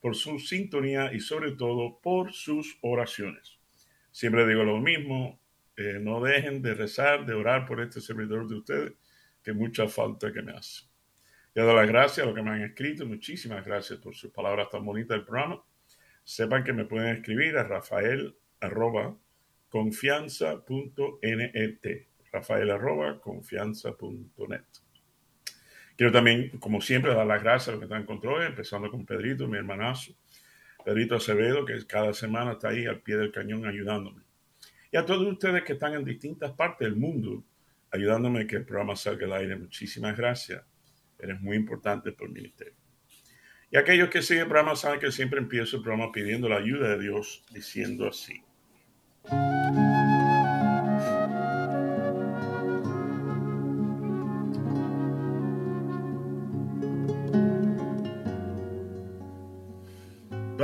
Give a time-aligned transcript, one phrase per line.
[0.00, 3.58] por su sintonía y sobre todo por sus oraciones.
[4.10, 5.40] Siempre digo lo mismo,
[5.76, 8.92] eh, no dejen de rezar, de orar por este servidor de ustedes,
[9.42, 10.84] que mucha falta que me hace.
[11.54, 14.68] Le doy las gracias a los que me han escrito, muchísimas gracias por sus palabras
[14.70, 15.62] tan bonitas del programa.
[16.24, 19.16] Sepan que me pueden escribir a rafael arroba
[19.68, 24.85] confianza.net rafael arroba confianza.net.
[25.96, 29.06] Quiero también, como siempre, dar las gracias a los que están en control, empezando con
[29.06, 30.12] Pedrito, mi hermanazo,
[30.84, 34.22] Pedrito Acevedo, que cada semana está ahí al pie del cañón ayudándome.
[34.92, 37.42] Y a todos ustedes que están en distintas partes del mundo
[37.90, 39.56] ayudándome a que el programa salga al aire.
[39.56, 40.62] Muchísimas gracias.
[41.18, 42.74] Eres muy importante por el ministerio.
[43.70, 46.90] Y aquellos que siguen el programa saben que siempre empiezo el programa pidiendo la ayuda
[46.90, 48.42] de Dios, diciendo así.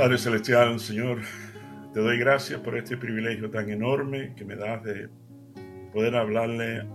[0.03, 1.19] Padre Celestial, Señor,
[1.93, 5.07] te doy gracias por este privilegio tan enorme que me das de
[5.93, 6.85] poder hablarle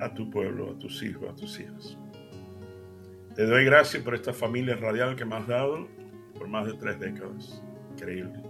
[0.00, 1.96] a tu pueblo, a tus hijos, a tus hijas.
[3.36, 5.86] Te doy gracias por esta familia radial que me has dado
[6.36, 7.62] por más de tres décadas.
[7.92, 8.42] Increíble.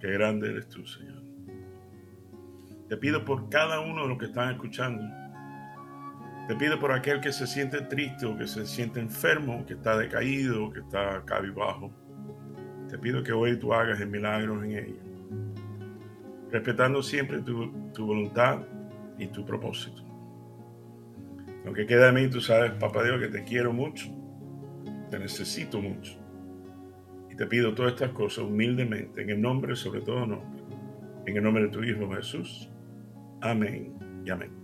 [0.00, 1.22] Qué grande eres tú, Señor.
[2.88, 5.04] Te pido por cada uno de los que están escuchando.
[6.48, 9.96] Te pido por aquel que se siente triste o que se siente enfermo, que está
[9.96, 11.94] decaído, que está cabizbajo.
[12.90, 14.98] Te pido que hoy tú hagas el milagro en ellos,
[16.50, 18.62] respetando siempre tu, tu voluntad
[19.16, 20.02] y tu propósito.
[21.64, 24.10] Lo que queda de mí, tú sabes, papá Dios, que te quiero mucho,
[25.08, 26.18] te necesito mucho.
[27.30, 30.64] Y te pido todas estas cosas humildemente, en el nombre, sobre todo nombre,
[31.26, 32.70] en el nombre de tu Hijo Jesús.
[33.40, 33.94] Amén
[34.24, 34.59] y amén.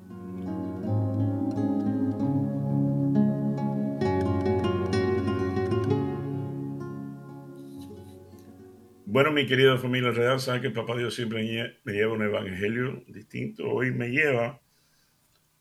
[9.16, 11.42] Bueno, mi querida familia real, saben que Papá Dios siempre
[11.84, 13.66] me lleva un evangelio distinto.
[13.66, 14.60] Hoy me lleva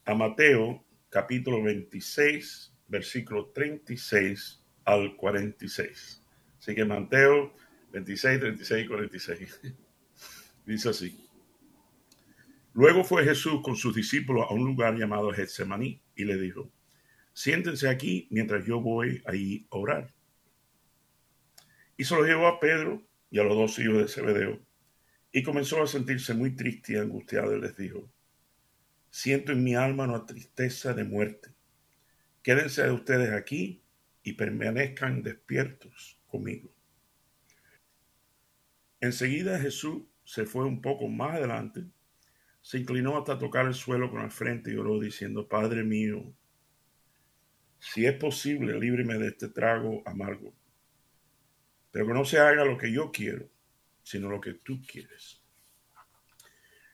[0.03, 6.21] a Mateo capítulo 26, versículo 36 al 46.
[6.59, 7.53] Así que Mateo
[7.93, 9.61] 26, 36 y 46.
[10.66, 11.17] Dice así.
[12.73, 16.69] Luego fue Jesús con sus discípulos a un lugar llamado Getsemaní y le dijo,
[17.31, 20.09] siéntense aquí mientras yo voy ahí a orar.
[21.95, 23.01] Y se lo llevó a Pedro
[23.35, 24.62] y a los dos hijos de Zebedeo,
[25.29, 28.09] y comenzó a sentirse muy triste y angustiado y les dijo,
[29.09, 31.50] siento en mi alma una tristeza de muerte.
[32.41, 33.84] Quédense ustedes aquí
[34.23, 36.69] y permanezcan despiertos conmigo.
[39.01, 41.84] Enseguida Jesús se fue un poco más adelante,
[42.62, 46.23] se inclinó hasta tocar el suelo con la frente y oró diciendo, Padre mío,
[47.79, 50.53] si es posible, líbreme de este trago amargo
[51.95, 53.47] pero que no se haga lo que yo quiero,
[54.03, 55.41] sino lo que tú quieres.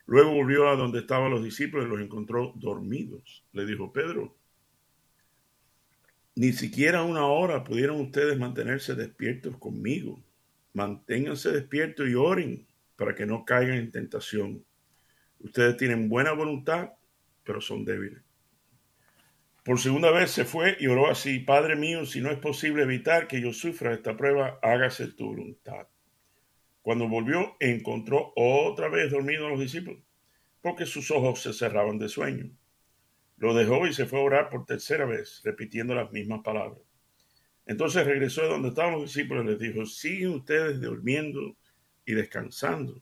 [0.06, 3.44] Luego volvió a donde estaban los discípulos y los encontró dormidos.
[3.52, 4.38] Le dijo, Pedro,
[6.36, 10.24] ni siquiera una hora pudieron ustedes mantenerse despiertos conmigo.
[10.74, 14.64] Manténganse despiertos y oren para que no caigan en tentación.
[15.40, 16.92] Ustedes tienen buena voluntad,
[17.44, 18.22] pero son débiles.
[19.64, 23.28] Por segunda vez se fue y oró así, Padre mío, si no es posible evitar
[23.28, 25.88] que yo sufra esta prueba, hágase tu voluntad.
[26.82, 30.02] Cuando volvió, encontró otra vez dormido a los discípulos,
[30.62, 32.50] porque sus ojos se cerraban de sueño.
[33.38, 36.82] Lo dejó y se fue a orar por tercera vez, repitiendo las mismas palabras.
[37.68, 41.56] Entonces regresó a donde estaban los discípulos y les dijo, siguen ustedes durmiendo
[42.04, 43.00] y descansando.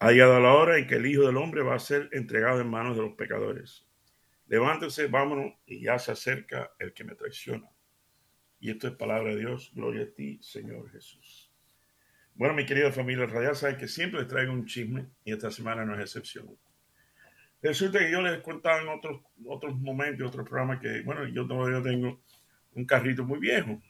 [0.00, 2.68] Ha llegado la hora en que el Hijo del Hombre va a ser entregado en
[2.68, 3.85] manos de los pecadores.
[4.48, 7.68] Levántense, vámonos, y ya se acerca el que me traiciona.
[8.60, 9.72] Y esto es palabra de Dios.
[9.74, 11.52] Gloria a ti, Señor Jesús.
[12.34, 15.84] Bueno, mi querida familia radial, saben que siempre les traigo un chisme y esta semana
[15.84, 16.56] no es excepción.
[17.62, 21.82] Resulta que yo les contaba en otros, otros momentos, otros programas, que, bueno, yo todavía
[21.82, 22.22] tengo
[22.74, 23.80] un carrito muy viejo.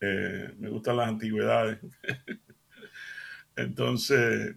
[0.00, 1.78] Eh, me gustan las antigüedades.
[3.56, 4.54] Entonces,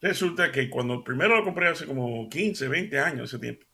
[0.00, 3.66] resulta que cuando primero lo compré hace como 15, 20 años, ese tiempo,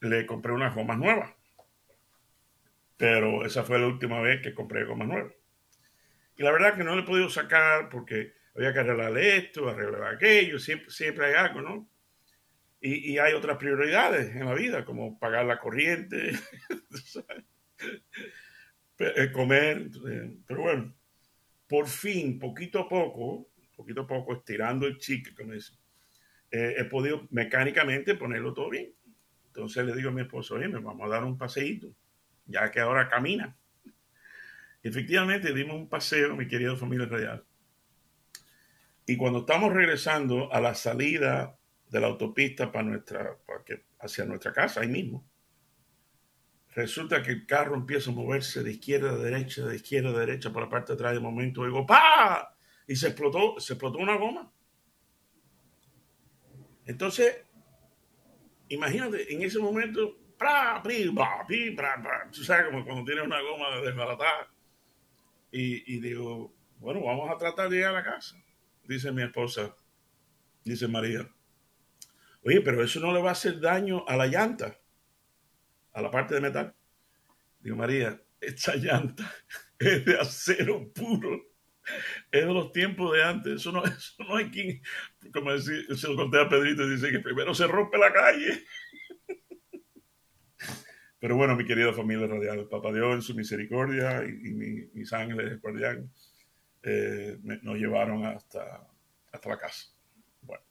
[0.00, 1.32] le compré unas gomas nuevas.
[2.96, 5.32] Pero esa fue la última vez que compré gomas nuevas.
[6.36, 10.14] Y la verdad que no le he podido sacar porque había que arreglar esto, arreglar
[10.14, 11.88] aquello, siempre, siempre hay algo, ¿no?
[12.82, 16.30] Y, hay otras prioridades en la vida, como pagar la corriente,
[18.98, 19.90] eh, comer,
[20.46, 20.94] pero bueno,
[21.68, 25.74] por fin, poquito a poco, poquito a poco, estirando el chique, como dice,
[26.50, 28.94] eh, he podido mecánicamente ponerlo todo bien.
[29.60, 31.94] Entonces le digo a mi esposo, oye, me vamos a dar un paseíto,
[32.46, 33.54] ya que ahora camina.
[34.82, 37.44] Efectivamente, dimos un paseo, mi querida familia real.
[39.04, 41.58] Y cuando estamos regresando a la salida
[41.90, 45.28] de la autopista para nuestra, para que, hacia nuestra casa, ahí mismo,
[46.70, 50.50] resulta que el carro empieza a moverse de izquierda a derecha, de izquierda a derecha,
[50.50, 51.12] por la parte de atrás.
[51.12, 52.56] De momento digo, ¡pa!
[52.86, 54.50] Y se explotó, se explotó una goma.
[56.86, 57.44] Entonces,
[58.70, 60.82] imagínate, en ese momento, ¡pra!
[62.32, 64.50] Tú sabes, como cuando tienes una goma desbaratada.
[65.52, 68.36] Y, y digo, bueno, vamos a tratar de llegar a la casa
[68.90, 69.72] dice mi esposa,
[70.64, 71.28] dice María,
[72.44, 74.76] oye, pero eso no le va a hacer daño a la llanta,
[75.92, 76.74] a la parte de metal.
[77.60, 79.32] Digo, María, esta llanta
[79.78, 81.40] es de acero puro.
[82.30, 83.52] Es de los tiempos de antes.
[83.54, 84.82] Eso no, eso no hay quien,
[85.32, 88.64] como decir, se lo conté a Pedrito, dice que primero se rompe la calle.
[91.20, 96.10] Pero bueno, mi querida familia radial, Papá Dios en su misericordia y, mis ángeles guardián
[96.82, 98.88] eh, nos llevaron hasta,
[99.30, 99.90] hasta la casa.
[100.40, 100.64] Bueno,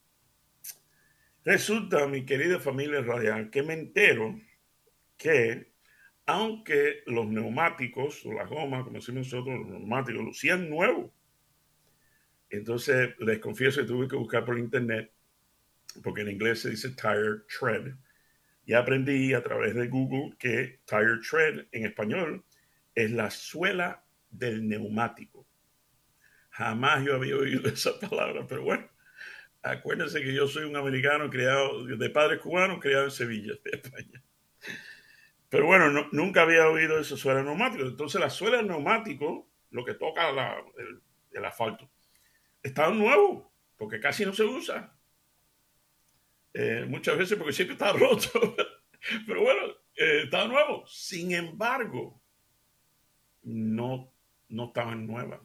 [1.45, 4.41] resulta, mi querida familia radial, que me entero
[5.17, 5.68] que
[6.29, 11.11] aunque los neumáticos o las gomas, como decimos nosotros, los neumáticos, lucían nuevos.
[12.51, 15.11] Entonces, les confieso que tuve que buscar por internet,
[16.03, 17.95] porque en inglés se dice tire tread.
[18.63, 22.45] Y aprendí a través de Google que tire tread en español
[22.93, 25.47] es la suela del neumático.
[26.51, 28.87] Jamás yo había oído esa palabra, pero bueno,
[29.63, 34.23] acuérdense que yo soy un americano criado de padres cubanos, criado en Sevilla, España.
[35.49, 37.83] Pero bueno, nunca había oído eso suela neumático.
[37.83, 40.29] Entonces la suela neumático, lo que toca
[41.31, 41.89] el, asfalto,
[42.61, 44.95] está nuevo, porque casi no se usa.
[46.53, 48.55] Eh, muchas veces porque siempre está roto.
[49.25, 49.61] Pero bueno,
[49.95, 50.85] eh, está nuevo.
[50.85, 52.21] Sin embargo,
[53.43, 54.13] no,
[54.49, 55.39] no estaban nuevas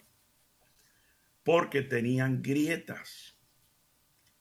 [1.45, 3.39] porque tenían grietas.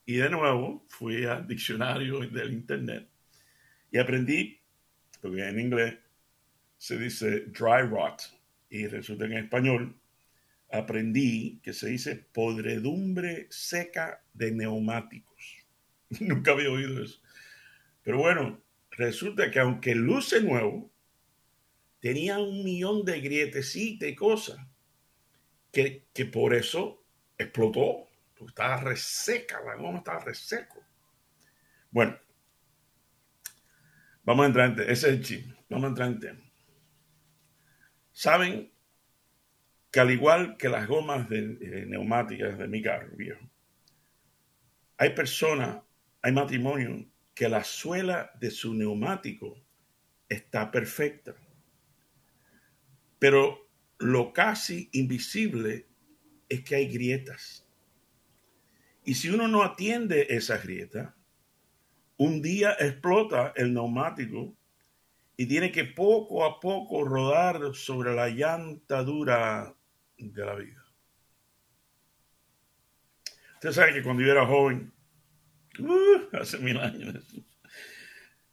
[0.05, 3.09] Y de nuevo fui al diccionario del Internet
[3.91, 4.59] y aprendí,
[5.23, 5.95] porque en inglés
[6.77, 8.21] se dice dry rot
[8.69, 9.97] y resulta en español
[10.69, 15.65] aprendí que se dice podredumbre seca de neumáticos.
[16.19, 17.21] Nunca había oído eso.
[18.01, 18.61] Pero bueno,
[18.91, 20.91] resulta que aunque luce nuevo,
[22.01, 24.57] tenía un millón de grietecitas y cosas
[25.71, 27.01] que, por eso
[27.37, 30.83] explotó, porque estaba reseca, la goma estaba reseco.
[31.91, 32.19] Bueno,
[34.23, 36.51] vamos a entrar en ese es el chip, vamos a entrar en tema.
[38.11, 38.71] Saben
[39.91, 43.49] que al igual que las gomas de, eh, neumáticas de mi carro viejo,
[44.97, 45.81] hay personas,
[46.21, 49.59] hay matrimonios que la suela de su neumático
[50.29, 51.35] está perfecta.
[53.19, 53.69] Pero
[53.99, 55.87] lo casi invisible
[56.49, 57.67] es que hay grietas.
[59.05, 61.13] Y si uno no atiende esas grietas,
[62.17, 64.55] un día explota el neumático
[65.35, 69.73] y tiene que poco a poco rodar sobre la llanta dura
[70.17, 70.83] de la vida.
[73.55, 74.93] Usted sabe que cuando yo era joven,
[75.79, 77.15] uh, hace mil años,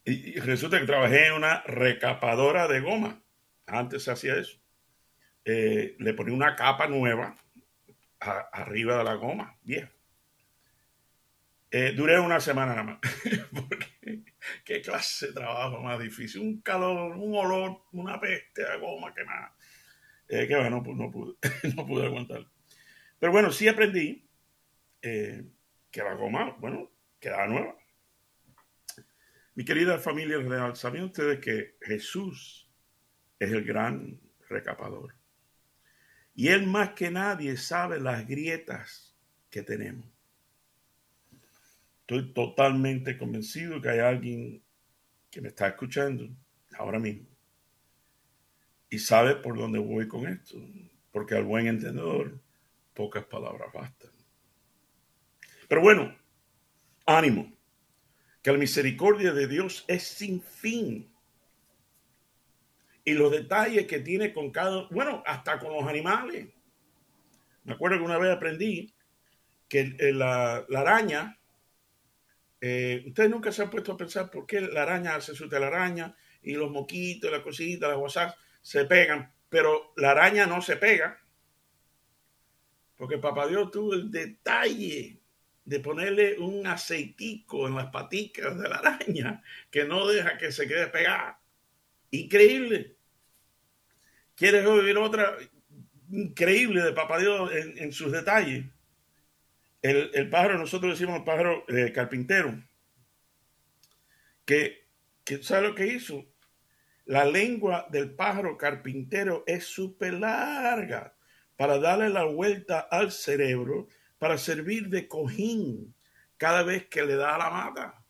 [0.03, 3.21] y resulta que trabajé en una recapadora de goma.
[3.67, 4.57] Antes se hacía eso.
[5.45, 7.35] Eh, le ponía una capa nueva
[8.19, 9.89] arriba de la goma, bien.
[11.73, 12.99] Eh, duré una semana nada más,
[13.53, 14.23] porque
[14.65, 19.55] qué clase de trabajo más difícil, un calor, un olor, una peste de goma quemada,
[20.27, 21.35] eh, que bueno, pues no pude,
[21.75, 22.45] no pude aguantar.
[23.17, 24.27] Pero bueno, sí aprendí
[25.01, 25.45] eh,
[25.89, 27.77] que la goma, bueno, quedaba nueva.
[29.55, 32.69] Mi querida familia real, ¿sabían ustedes que Jesús
[33.39, 35.15] es el gran recapador?
[36.35, 39.15] Y Él más que nadie sabe las grietas
[39.49, 40.20] que tenemos.
[42.11, 44.61] Estoy totalmente convencido que hay alguien
[45.29, 46.27] que me está escuchando
[46.77, 47.25] ahora mismo
[48.89, 50.57] y sabe por dónde voy con esto,
[51.13, 52.37] porque al buen entendedor
[52.93, 54.11] pocas palabras bastan.
[55.69, 56.13] Pero bueno,
[57.05, 57.49] ánimo,
[58.41, 61.09] que la misericordia de Dios es sin fin
[63.05, 66.49] y los detalles que tiene con cada, bueno, hasta con los animales.
[67.63, 68.93] Me acuerdo que una vez aprendí
[69.69, 71.37] que la, araña,
[72.61, 76.15] eh, ustedes nunca se han puesto a pensar por qué la araña hace su telaraña
[76.43, 81.19] y los moquitos, las cositas, las WhatsApp se pegan, pero la araña no se pega.
[82.95, 85.19] Porque papá Dios tuvo el detalle
[85.65, 90.67] de ponerle un aceitico en las paticas de la araña que no deja que se
[90.67, 91.39] quede pegada.
[92.11, 92.95] Increíble.
[94.35, 95.37] ¿Quieres oír otra
[96.11, 98.65] increíble de papá Dios en, sus detalles?
[99.81, 102.63] El, pájaro, nosotros decimos el pájaro eh, carpintero,
[104.45, 104.87] que,
[105.23, 106.25] que ¿sabe lo que hizo?
[107.05, 111.15] La lengua del pájaro carpintero es súper larga
[111.55, 113.87] para darle la vuelta al cerebro,
[114.19, 115.95] para servir de cojín
[116.37, 118.05] cada vez que le da la mata.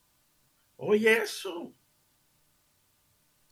[0.77, 1.73] Oye eso.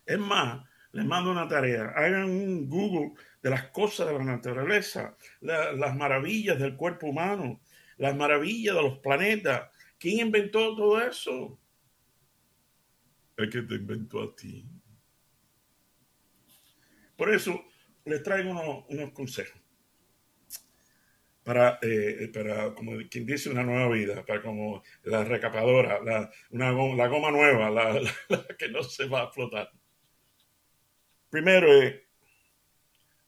[0.06, 1.94] Es más, les mando una tarea.
[1.96, 7.62] Hagan un Google de las cosas de la naturaleza, las maravillas del cuerpo humano,
[8.00, 9.70] las maravillas de los planetas.
[10.00, 11.60] ¿Quién inventó todo eso?
[13.38, 14.66] El que te inventó a ti.
[17.16, 17.66] Por eso
[18.06, 19.62] les traigo unos, consejos
[21.44, 26.72] para, eh, para, como quien dice, una nueva vida, para como la recapadora, la, una
[26.72, 28.00] goma, la goma nueva, la,
[28.58, 29.70] que no se va a flotar.
[31.30, 32.02] Primero es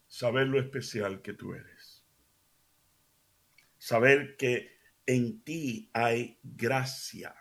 [0.08, 1.81] saber lo especial que tú eres.
[3.82, 7.34] Saber que en ti hay gracia.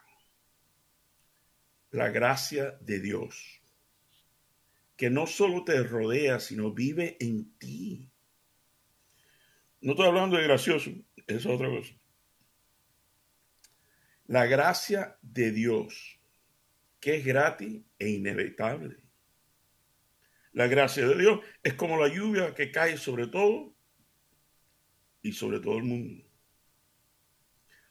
[1.91, 3.61] La gracia de Dios
[5.01, 8.11] que no solo te rodea, sino vive en ti.
[9.81, 10.91] No estoy hablando de gracioso,
[11.27, 11.95] es otra cosa.
[14.27, 16.21] La gracia de Dios,
[17.01, 18.99] que es gratis e inevitable.
[20.53, 23.75] La gracia de Dios es como la lluvia que cae sobre todo
[25.23, 26.30] y sobre todo el mundo.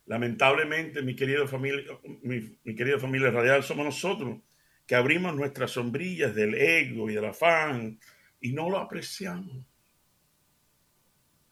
[0.09, 1.83] Lamentablemente, mi querida familia,
[2.23, 4.39] mi, mi querida familia radial, somos nosotros
[4.87, 7.99] que abrimos nuestras sombrillas del ego y del afán
[8.41, 9.63] y no lo apreciamos.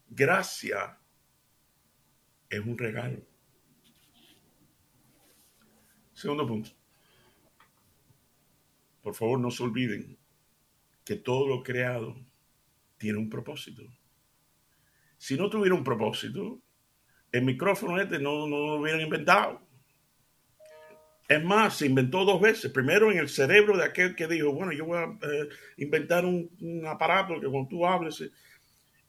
[0.10, 0.98] Gracia
[2.50, 3.22] es un regalo.
[6.14, 6.72] Segundo punto.
[9.04, 10.18] Por favor, no se olviden
[11.06, 12.16] que todo lo creado
[12.98, 13.84] tiene un propósito.
[15.16, 16.60] Si no tuviera un propósito,
[17.38, 19.62] el micrófono este no, no lo hubieran inventado.
[21.28, 22.72] Es más, se inventó dos veces.
[22.72, 26.50] Primero en el cerebro de aquel que dijo, bueno, yo voy a eh, inventar un,
[26.88, 28.22] aparato que cuando tú hables.
[28.22, 28.32] Eh".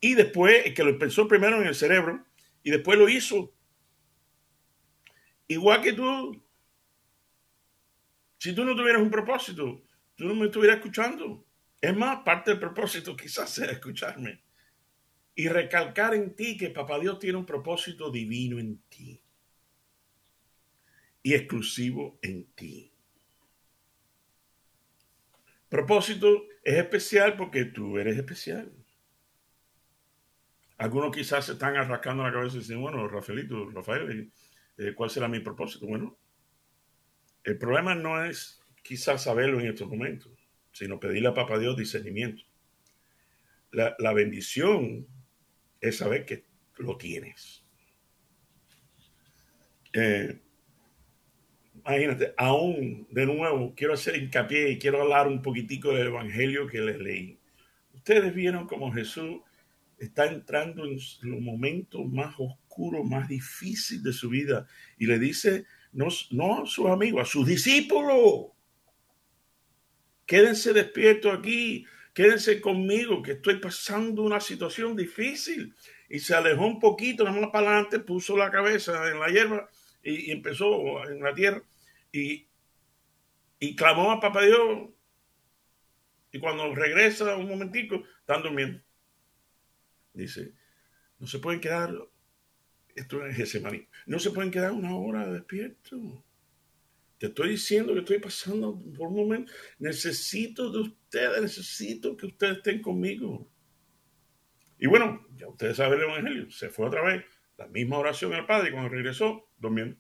[0.01, 2.25] Y después, que lo pensó primero en el cerebro
[2.63, 3.53] y después lo hizo.
[5.47, 6.43] Igual que tú.
[8.39, 9.83] Si tú no tuvieras un propósito,
[10.17, 11.45] tú no me estuvieras escuchando.
[11.81, 14.41] Es más, parte del propósito quizás sea escucharme.
[15.39, 19.23] Y recalcar en ti que Papá Dios tiene un propósito divino en ti
[21.23, 22.91] y exclusivo en ti.
[25.69, 28.73] Propósito es especial porque tú eres especial.
[30.77, 34.33] Algunos quizás se están arrascando la cabeza y dicen, bueno, Rafaelito, Rafael,
[34.77, 35.87] eh, ¿cuál será mi propósito?
[35.87, 36.19] Bueno,
[37.45, 40.33] el problema no es quizás saberlo en estos momentos,
[40.73, 42.43] sino pedirle a Papá Dios discernimiento.
[43.71, 45.07] La, la bendición
[45.81, 46.45] es saber que
[46.79, 47.65] lo tienes.
[49.93, 50.41] Eh,
[51.75, 56.81] imagínate, aún de nuevo quiero hacer hincapié y quiero hablar un poquitico del evangelio que
[56.81, 57.39] les leí.
[57.95, 59.41] Ustedes vieron como Jesús
[59.99, 64.67] está entrando en los momentos más oscuros, más difíciles de su vida
[64.97, 68.53] y le dice, no, no a sus amigos, a sus discípulos,
[70.25, 71.85] quédense despiertos aquí,
[72.19, 75.73] quédense conmigo, que estoy pasando una situación difícil.
[76.09, 79.71] Y se alejó un poquito, nada más para adelante, puso la cabeza en la hierba
[80.03, 81.63] y, empezó en la tierra
[82.11, 82.49] y,
[83.61, 84.89] y clamó a Papá Dios.
[86.33, 88.83] Y cuando regresa un momentico, están durmiendo.
[90.13, 90.55] Dice,
[91.21, 91.95] no se pueden quedar,
[92.97, 96.25] esto es Gesemaní, no se pueden quedar una hora despierto.
[97.19, 99.53] Te estoy diciendo que estoy pasando por un momento.
[99.79, 103.51] Necesito de ustedes, necesito que ustedes estén conmigo.
[104.79, 106.51] Y bueno, ya ustedes saben el Evangelio.
[106.51, 107.25] Se fue otra vez
[107.57, 109.97] la misma oración al Padre cuando regresó, durmiendo.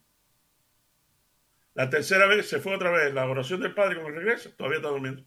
[1.75, 4.89] La tercera vez se fue otra vez la oración del Padre cuando regresa, todavía está
[4.89, 5.25] durmiendo.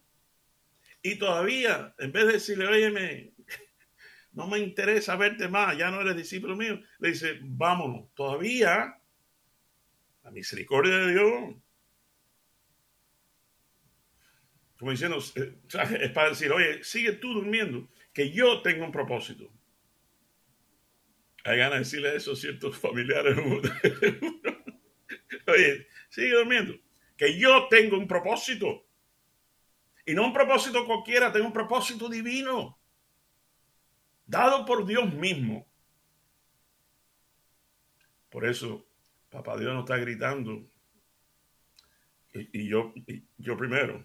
[1.01, 3.33] Y todavía, en vez de decirle, oye,
[4.33, 8.97] no me interesa verte más, ya no eres discípulo mío, le dice, vámonos, todavía
[10.23, 11.55] la misericordia de Dios.
[14.81, 15.53] Como diciendo, eh,
[16.01, 19.47] es para decir, oye, sigue tú durmiendo, que yo tengo un propósito.
[21.43, 23.37] Hay ganas de decirle eso a ciertos familiares.
[25.47, 26.73] Oye, sigue durmiendo.
[27.15, 28.83] Que yo tengo un propósito.
[30.03, 32.79] Y no un propósito cualquiera, tengo un propósito divino.
[34.25, 35.67] Dado por Dios mismo.
[38.31, 38.83] Por eso,
[39.29, 40.67] Papá Dios nos está gritando.
[42.33, 42.95] Y, yo,
[43.37, 44.03] yo primero,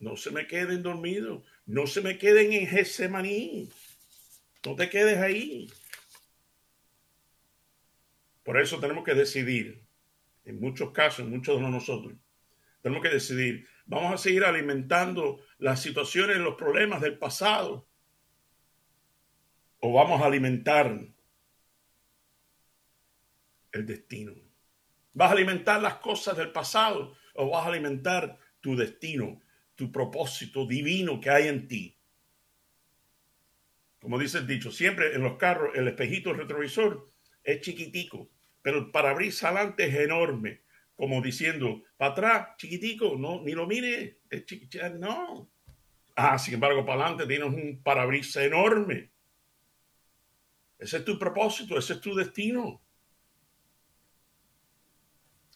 [0.00, 3.70] no, se me queden dormidos, no se me queden en Getsemaní.
[4.64, 5.70] No te quedes ahí.
[8.42, 9.82] Por eso tenemos que decidir,
[10.44, 12.14] en muchos casos, en muchos de nosotros,
[12.82, 17.86] tenemos que decidir, vamos a seguir alimentando las situaciones, los problemas del pasado,
[19.78, 20.98] o vamos a alimentar
[23.72, 24.34] el destino.
[25.12, 29.40] ¿Vas a alimentar las cosas del pasado o vas a alimentar tu destino,
[29.80, 31.96] tu propósito divino que hay en ti?
[33.98, 37.06] Como dice el dicho, siempre en los carros el espejito retrovisor
[37.42, 38.28] es chiquitico,
[38.60, 40.60] pero el parabrisas adelante es enorme,
[40.94, 44.44] como diciendo, para atrás, chiquitico, no, ni lo mire, es
[44.98, 45.50] no.
[46.14, 49.10] Ah, sin embargo, para adelante tienes un parabrisas enorme.
[50.78, 52.82] Ese es tu propósito, ese es tu destino.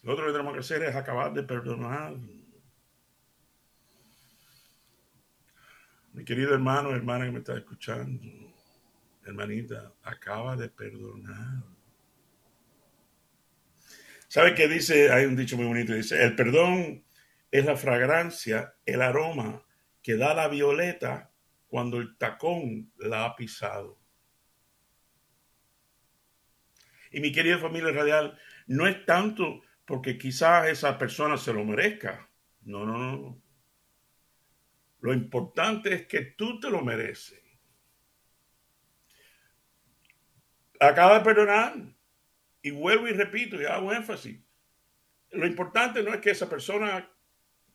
[0.01, 2.15] Lo otro que tenemos que hacer es acabar de perdonar.
[6.15, 8.23] Mi querido hermano, hermana que me está escuchando,
[9.25, 11.61] hermanita, acaba de perdonar.
[14.29, 15.11] ¿Sabe qué dice?
[15.11, 17.03] Hay un dicho muy bonito, dice, el perdón
[17.51, 19.61] es la fragancia, el aroma
[20.01, 21.31] que da la violeta
[21.67, 23.99] cuando el tacón la ha pisado.
[27.11, 32.29] Y mi querida familia radial, no es tanto porque quizás esa persona se lo merezca.
[32.61, 33.44] No, no, no.
[35.05, 37.39] Lo importante es que tú te lo mereces.
[40.79, 41.75] Acaba de perdonar.
[42.63, 44.39] Y vuelvo y repito y hago énfasis.
[45.29, 47.07] Lo importante no es que esa persona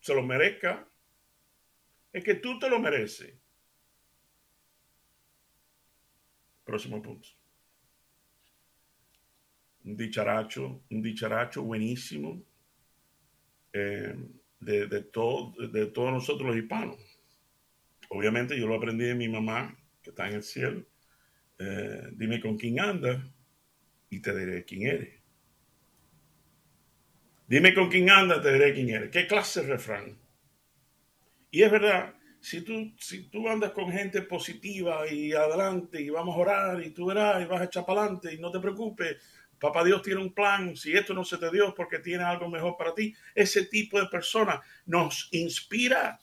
[0.01, 0.88] se lo merezca,
[2.12, 3.33] es que tú te lo mereces.
[6.64, 7.29] Próximo punto
[9.85, 12.43] un dicharacho, un dicharacho buenísimo
[13.73, 14.16] eh,
[14.59, 17.10] de, de, todo, de todos nosotros los hispanos.
[18.12, 20.85] Obviamente yo lo aprendí de mi mamá, que está en el cielo.
[21.59, 23.25] Eh, dime con quién anda
[24.09, 25.20] y te diré quién eres.
[27.46, 29.11] Dime con quién anda, te diré quién eres.
[29.11, 30.18] ¿Qué clase de refrán?
[31.51, 36.37] Y es verdad, si tú, si tú andas con gente positiva y adelante y vamos
[36.37, 39.16] a orar y tú verás y vas a echar para adelante y no te preocupes,
[39.61, 42.77] Papá Dios tiene un plan, si esto no se te dio porque tiene algo mejor
[42.79, 46.18] para ti, ese tipo de persona nos inspira.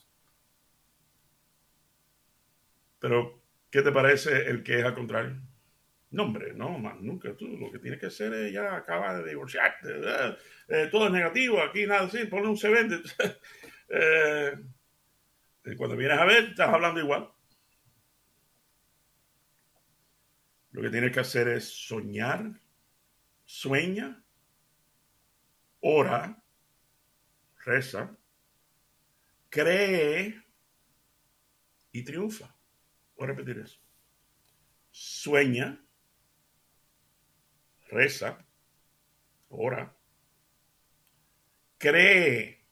[3.08, 3.41] Pero,
[3.72, 5.41] ¿qué te parece el que es al contrario?
[6.12, 7.34] No, hombre, no, más nunca.
[7.38, 9.88] Tú lo que tienes que hacer es ya acaba de divorciarte.
[10.67, 13.00] Eh, todo es negativo, aquí nada así, ponle un se vende.
[13.89, 14.54] Eh,
[15.78, 17.32] cuando vienes a ver, estás hablando igual.
[20.72, 22.60] Lo que tienes que hacer es soñar
[23.46, 24.22] sueña,
[25.80, 26.43] ora,
[27.63, 28.17] reza,
[29.50, 30.43] cree
[31.93, 32.57] y triunfa.
[33.17, 33.80] Voy a repetir eso.
[34.91, 35.84] Sueña,
[37.89, 38.45] reza,
[39.49, 39.95] ora,
[41.77, 42.63] cree,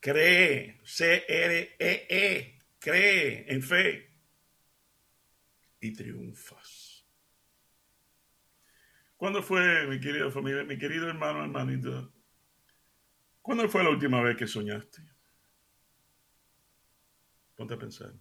[0.00, 4.10] cree, C-R-E-E, -E, cree en fe
[5.80, 7.04] y triunfas.
[9.16, 12.12] ¿Cuándo fue, mi querida familia, mi querido hermano, hermanito?
[13.40, 15.15] ¿Cuándo fue la última vez que soñaste?
[17.56, 18.12] Ponte a pensar.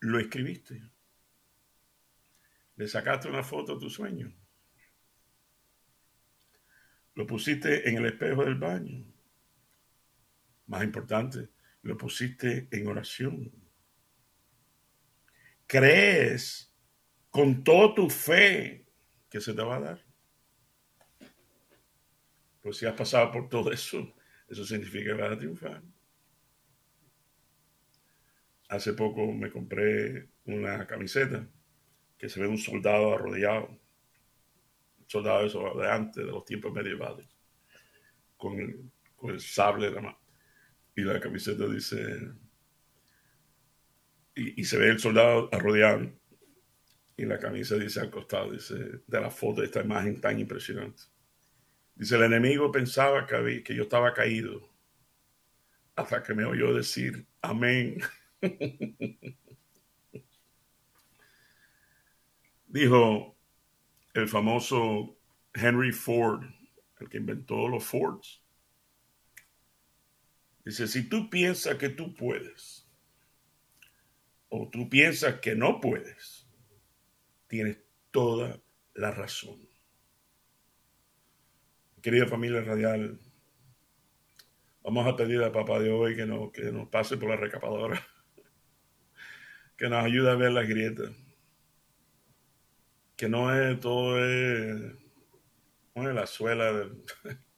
[0.00, 0.82] ¿Lo escribiste?
[2.76, 4.32] ¿Le sacaste una foto a tu sueño?
[7.14, 9.04] ¿Lo pusiste en el espejo del baño?
[10.66, 11.48] Más importante,
[11.82, 13.50] lo pusiste en oración.
[15.66, 16.68] ¿Crees
[17.30, 18.86] con toda tu fe
[19.28, 20.04] que se te va a dar.
[22.62, 24.14] Pues si has pasado por todo eso,
[24.48, 25.82] eso significa que vas a triunfar.
[28.68, 31.46] Hace poco me compré una camiseta
[32.18, 37.26] que se ve un soldado arrodillado, un soldado eso de antes, de los tiempos medievales,
[38.36, 40.18] con el, sable de la mano.
[40.94, 42.30] Y la camiseta dice,
[44.34, 46.10] y, y se ve el soldado arrodillado
[47.18, 51.02] y la camisa dice al costado, dice, de la foto de esta imagen tan impresionante.
[51.96, 54.70] Dice, el enemigo pensaba que, que yo estaba caído
[55.96, 58.00] hasta que me oyó decir, amén.
[62.68, 63.36] Dijo
[64.14, 65.16] el famoso
[65.54, 66.44] Henry Ford,
[67.00, 68.42] el que inventó los Fords.
[70.64, 72.86] Dice, si tú piensas que tú puedes
[74.50, 76.46] o tú piensas que no puedes,
[77.46, 77.78] tienes
[78.10, 78.60] toda
[78.94, 79.68] la razón.
[82.02, 83.18] Querida familia radial,
[84.82, 88.06] vamos a pedir a papá de hoy que, no, que nos pase por la recapadora,
[89.78, 91.10] que nos ayude a ver las grietas,
[93.16, 94.92] que no es todo es,
[95.94, 96.90] no es la suela.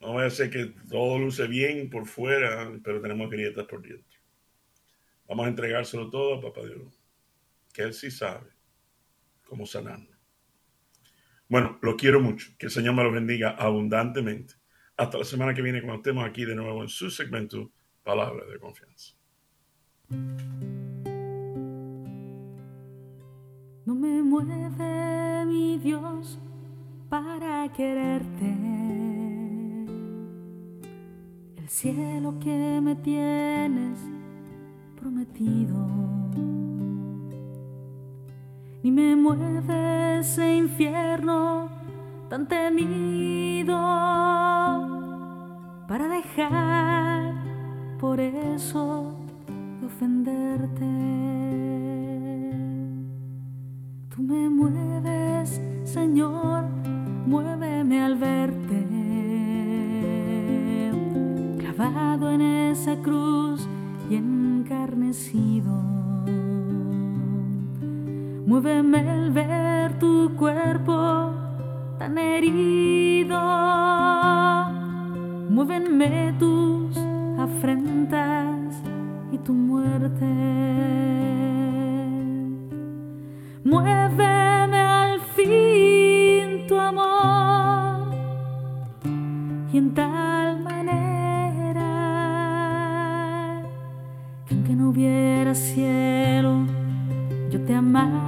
[0.00, 4.20] No voy a ser que todo luce bien por fuera, pero tenemos grietas por dentro.
[5.26, 7.02] Vamos a entregárselo todo a Papá Dios,
[7.72, 8.48] que Él sí sabe
[9.44, 10.16] cómo sanarnos.
[11.48, 12.52] Bueno, lo quiero mucho.
[12.56, 14.54] Que el Señor me lo bendiga abundantemente.
[14.96, 17.72] Hasta la semana que viene, cuando estemos aquí de nuevo en su segmento
[18.04, 19.17] Palabra de Confianza.
[20.10, 20.16] No
[23.94, 26.38] me mueve mi Dios
[27.08, 28.54] para quererte.
[31.56, 33.98] El cielo que me tienes
[34.98, 35.86] prometido
[38.82, 41.68] ni me mueve ese infierno
[42.30, 43.76] tan temido
[45.86, 47.34] para dejar
[47.98, 49.17] por eso
[49.98, 50.06] Tú
[54.22, 56.66] me mueves, Señor,
[57.26, 58.86] muéveme al verte,
[61.58, 63.66] clavado en esa cruz
[64.08, 65.72] y encarnecido.
[68.46, 68.97] Muéveme
[95.54, 96.66] cielo,
[97.50, 98.27] yo te amara.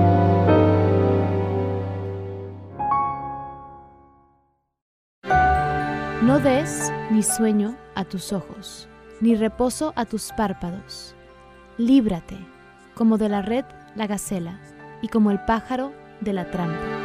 [6.43, 8.87] Des ni sueño a tus ojos,
[9.19, 11.13] ni reposo a tus párpados.
[11.77, 12.37] Líbrate,
[12.95, 14.59] como de la red la gacela,
[15.03, 17.00] y como el pájaro de la trampa.